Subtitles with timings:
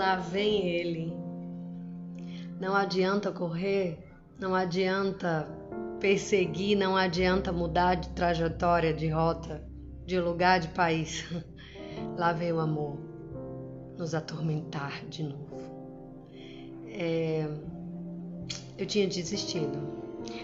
[0.00, 1.12] lá vem ele.
[2.58, 3.98] Não adianta correr,
[4.40, 5.46] não adianta
[6.00, 9.62] perseguir, não adianta mudar de trajetória, de rota,
[10.06, 11.26] de lugar, de país.
[12.16, 12.96] Lá vem o amor
[13.98, 15.60] nos atormentar de novo.
[16.86, 17.46] É...
[18.78, 19.78] Eu tinha desistido.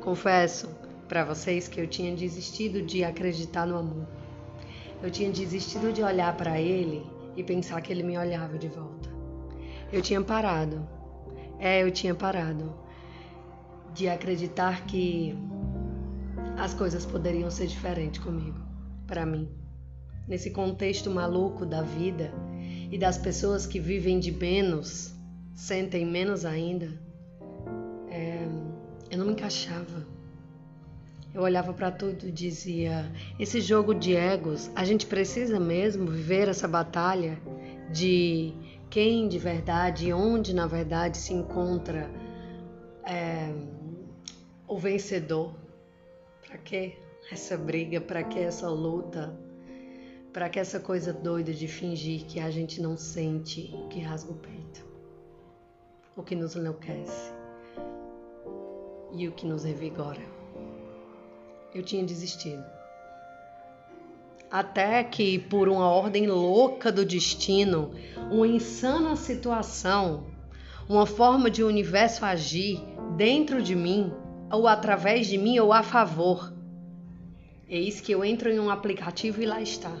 [0.00, 0.68] Confesso
[1.08, 4.06] para vocês que eu tinha desistido de acreditar no amor.
[5.02, 9.17] Eu tinha desistido de olhar para ele e pensar que ele me olhava de volta.
[9.92, 10.86] Eu tinha parado.
[11.58, 12.74] É, eu tinha parado
[13.94, 15.34] de acreditar que
[16.56, 18.58] as coisas poderiam ser diferentes comigo,
[19.06, 19.48] para mim.
[20.26, 22.32] Nesse contexto maluco da vida
[22.90, 25.14] e das pessoas que vivem de menos,
[25.54, 26.88] sentem menos ainda,
[28.10, 28.46] é,
[29.10, 30.06] eu não me encaixava.
[31.34, 36.48] Eu olhava para tudo e dizia: esse jogo de egos, a gente precisa mesmo viver
[36.48, 37.38] essa batalha
[37.92, 38.52] de
[38.90, 42.10] quem de verdade, onde na verdade se encontra.
[43.04, 43.52] É,
[44.68, 45.54] o vencedor.
[46.46, 46.96] Para que
[47.32, 48.00] essa briga?
[48.00, 49.34] Para que essa luta?
[50.32, 54.30] Para que essa coisa doida de fingir que a gente não sente o que rasga
[54.30, 54.86] o peito?
[56.16, 57.32] O que nos enlouquece?
[59.12, 60.22] E o que nos revigora?
[61.74, 62.77] Eu tinha desistido.
[64.50, 67.90] Até que, por uma ordem louca do destino,
[68.30, 70.24] uma insana situação,
[70.88, 72.80] uma forma de o universo agir
[73.16, 74.10] dentro de mim,
[74.50, 76.52] ou através de mim ou a favor.
[77.68, 79.94] Eis que eu entro em um aplicativo e lá está.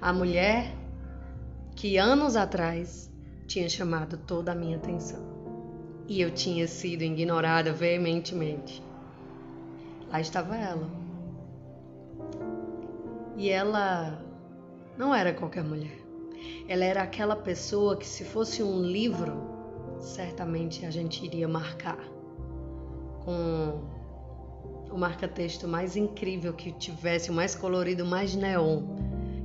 [0.00, 0.74] A mulher
[1.76, 3.10] que anos atrás
[3.46, 5.20] tinha chamado toda a minha atenção.
[6.08, 8.82] E eu tinha sido ignorada veementemente.
[10.10, 10.88] Lá estava ela.
[13.36, 14.22] E ela
[14.96, 15.98] não era qualquer mulher.
[16.68, 19.32] Ela era aquela pessoa que, se fosse um livro,
[19.98, 21.98] certamente a gente iria marcar
[23.24, 23.80] com
[24.90, 28.82] o marca-texto mais incrível que tivesse, o mais colorido, o mais neon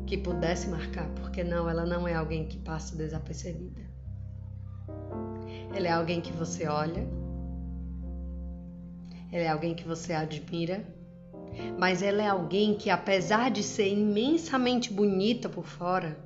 [0.06, 3.82] que pudesse marcar, porque não, ela não é alguém que passa desapercebida.
[5.76, 7.08] Ela é alguém que você olha,
[9.32, 10.86] ela é alguém que você admira,
[11.78, 16.18] mas ela é alguém que, apesar de ser imensamente bonita por fora,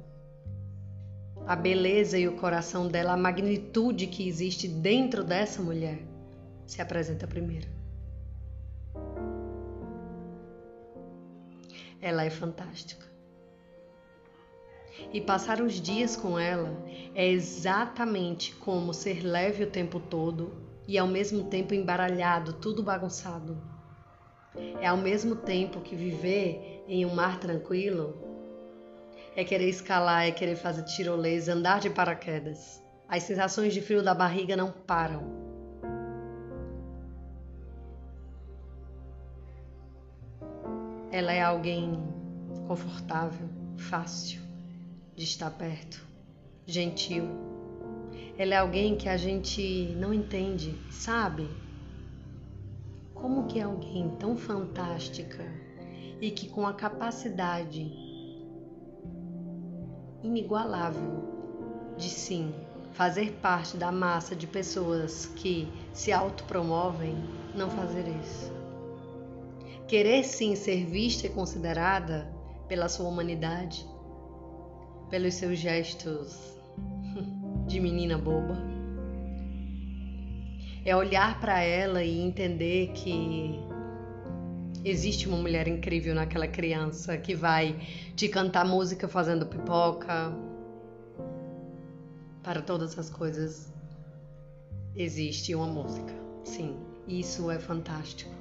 [1.46, 6.00] a beleza e o coração dela, a magnitude que existe dentro dessa mulher,
[6.66, 7.68] se apresenta primeiro.
[12.00, 13.10] Ela é fantástica.
[15.12, 16.72] E passar os dias com ela
[17.16, 20.52] é exatamente como ser leve o tempo todo
[20.88, 23.79] e ao mesmo tempo embaralhado, tudo bagunçado.
[24.82, 28.30] É ao mesmo tempo que viver em um mar tranquilo
[29.36, 32.84] é querer escalar, é querer fazer tirolesa, andar de paraquedas.
[33.08, 35.50] As sensações de frio da barriga não param.
[41.12, 42.00] Ela é alguém
[42.68, 44.42] confortável, fácil
[45.16, 46.06] de estar perto,
[46.66, 47.26] gentil.
[48.38, 51.50] Ela é alguém que a gente não entende, sabe?
[53.22, 55.46] Como que é alguém tão fantástica
[56.22, 57.92] e que com a capacidade
[60.24, 62.54] inigualável de sim
[62.92, 67.16] fazer parte da massa de pessoas que se autopromovem,
[67.56, 68.60] não fazer isso
[69.90, 72.32] querer sim ser vista e considerada
[72.68, 73.84] pela sua humanidade,
[75.10, 76.56] pelos seus gestos
[77.66, 78.69] de menina boba.
[80.86, 83.60] É olhar para ela e entender que
[84.84, 87.76] existe uma mulher incrível naquela criança que vai
[88.16, 90.34] te cantar música fazendo pipoca.
[92.42, 93.72] Para todas as coisas
[94.96, 96.14] existe uma música.
[96.44, 98.32] Sim, isso é fantástico.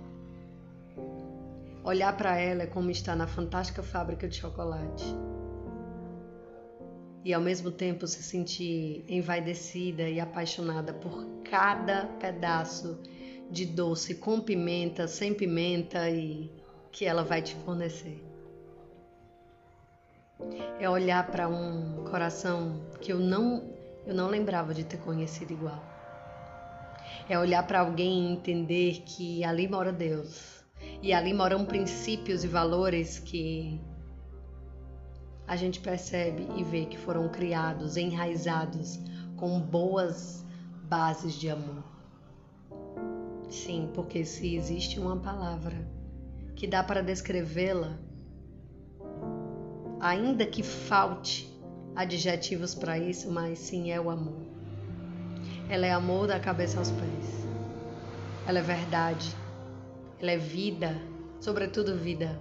[1.84, 5.04] Olhar para ela é como estar na fantástica fábrica de chocolate.
[7.24, 12.98] E ao mesmo tempo se sentir envaidecida e apaixonada por cada pedaço
[13.50, 16.50] de doce com pimenta, sem pimenta e
[16.92, 18.22] que ela vai te fornecer.
[20.78, 23.76] É olhar para um coração que eu não
[24.06, 25.84] eu não lembrava de ter conhecido igual.
[27.28, 30.64] É olhar para alguém e entender que ali mora Deus
[31.02, 33.80] e ali moram princípios e valores que
[35.48, 39.00] a gente percebe e vê que foram criados, enraizados
[39.34, 40.44] com boas
[40.84, 41.82] bases de amor.
[43.48, 45.74] Sim, porque se existe uma palavra
[46.54, 47.98] que dá para descrevê-la,
[49.98, 51.50] ainda que falte
[51.96, 54.42] adjetivos para isso, mas sim é o amor.
[55.70, 57.46] Ela é amor da cabeça aos pés.
[58.46, 59.34] Ela é verdade.
[60.20, 61.00] Ela é vida,
[61.40, 62.38] sobretudo vida.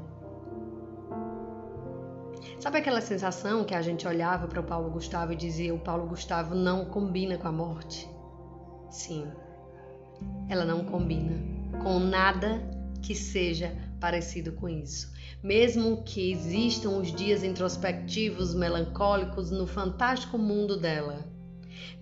[2.59, 6.07] Sabe aquela sensação que a gente olhava para o Paulo Gustavo e dizia: o Paulo
[6.07, 8.09] Gustavo não combina com a morte?
[8.89, 9.27] Sim,
[10.49, 11.35] ela não combina
[11.83, 12.59] com nada
[13.01, 15.13] que seja parecido com isso.
[15.43, 21.25] Mesmo que existam os dias introspectivos, melancólicos no fantástico mundo dela,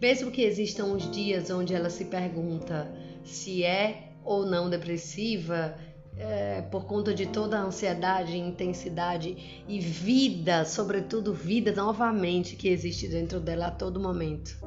[0.02, 2.90] mesmo que existam os dias onde ela se pergunta
[3.24, 5.78] se é ou não depressiva,
[6.18, 13.08] é, por conta de toda a ansiedade, intensidade e vida, sobretudo vida novamente que existe
[13.08, 14.58] dentro dela a todo momento.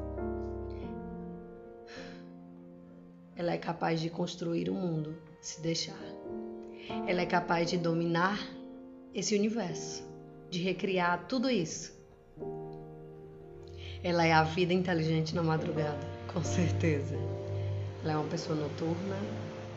[3.35, 5.97] Ela é capaz de construir o um mundo, se deixar.
[7.07, 8.39] Ela é capaz de dominar
[9.13, 10.03] esse universo,
[10.49, 11.97] de recriar tudo isso.
[14.03, 17.15] Ela é a vida inteligente na madrugada, com certeza.
[18.03, 19.15] Ela é uma pessoa noturna,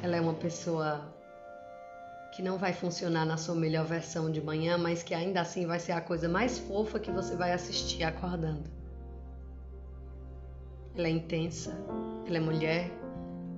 [0.02, 1.12] ela é uma pessoa
[2.32, 5.78] que não vai funcionar na sua melhor versão de manhã, mas que ainda assim vai
[5.78, 8.70] ser a coisa mais fofa que você vai assistir acordando.
[10.96, 11.78] Ela é intensa,
[12.26, 12.90] ela é mulher,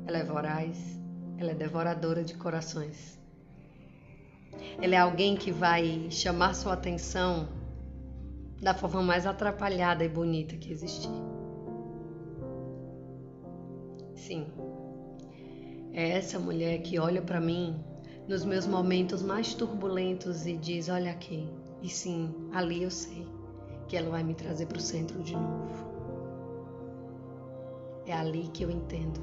[0.07, 1.01] ela é voraz,
[1.39, 3.17] ela é devoradora de corações.
[4.83, 7.49] Ela é alguém que vai chamar sua atenção
[8.61, 11.11] da forma mais atrapalhada e bonita que existir.
[14.17, 14.49] Sim,
[15.93, 17.94] é essa mulher que olha para mim
[18.27, 21.49] nos meus momentos mais turbulentos e diz: Olha aqui.
[21.83, 23.27] E sim, ali eu sei
[23.89, 25.85] que ela vai me trazer para o centro de novo.
[28.07, 29.21] É ali que eu entendo.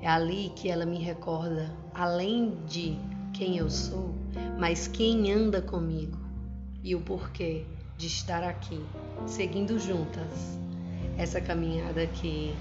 [0.00, 2.98] É ali que ela me recorda, além de
[3.32, 4.14] quem eu sou,
[4.58, 6.18] mas quem anda comigo
[6.82, 7.64] e o porquê
[7.96, 8.80] de estar aqui,
[9.26, 10.58] seguindo juntas
[11.16, 12.54] essa caminhada que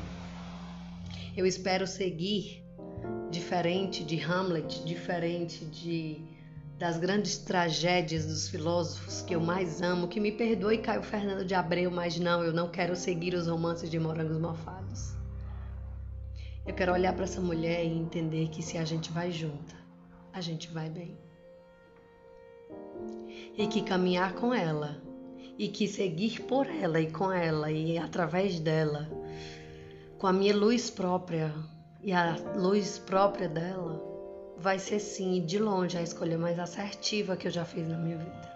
[1.36, 2.63] eu espero seguir
[3.30, 6.22] diferente de Hamlet, diferente de
[6.78, 11.54] das grandes tragédias dos filósofos que eu mais amo, que me perdoe Caio Fernando de
[11.54, 15.14] Abreu, mas não, eu não quero seguir os romances de morangos mofados.
[16.66, 19.76] Eu quero olhar para essa mulher e entender que se a gente vai junta,
[20.34, 21.18] a gente vai bem.
[23.58, 25.02] E que caminhar com ela,
[25.58, 29.10] e que seguir por ela e com ela e através dela,
[30.18, 31.54] com a minha luz própria,
[32.04, 34.04] e a luz própria dela
[34.58, 38.18] vai ser sim, de longe, a escolha mais assertiva que eu já fiz na minha
[38.18, 38.54] vida.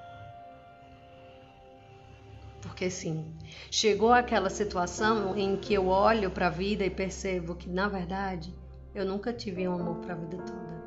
[2.61, 3.33] Porque sim,
[3.71, 8.53] chegou aquela situação em que eu olho para a vida e percebo que, na verdade,
[8.93, 10.83] eu nunca tive um amor para a vida toda,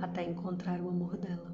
[0.00, 1.52] até encontrar o amor dela.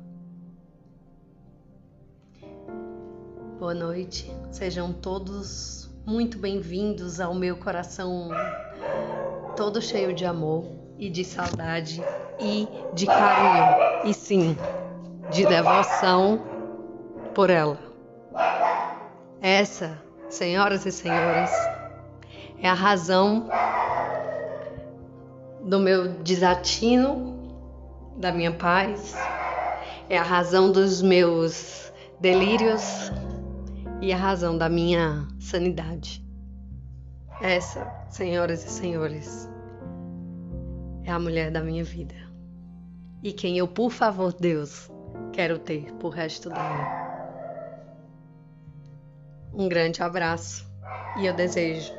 [3.58, 8.30] Boa noite, sejam todos muito bem-vindos ao meu coração
[9.58, 10.64] todo cheio de amor
[10.96, 12.00] e de saudade
[12.38, 14.56] e de carinho, e sim,
[15.32, 16.40] de devoção
[17.34, 17.76] por ela.
[19.40, 21.50] Essa, senhoras e senhores,
[22.62, 23.48] é a razão
[25.64, 27.36] do meu desatino,
[28.16, 29.16] da minha paz,
[30.08, 33.10] é a razão dos meus delírios
[34.00, 36.27] e a razão da minha sanidade.
[37.40, 39.48] Essa, senhoras e senhores,
[41.04, 42.14] é a mulher da minha vida.
[43.22, 44.90] E quem eu, por favor, Deus,
[45.32, 47.08] quero ter por resto da vida.
[49.54, 50.66] Um grande abraço
[51.20, 51.92] e eu desejo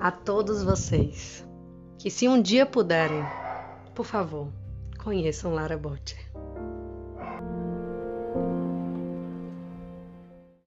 [0.00, 1.46] a todos vocês
[1.98, 3.22] que, se um dia puderem,
[3.94, 4.48] por favor,
[4.98, 6.25] conheçam Lara Botter.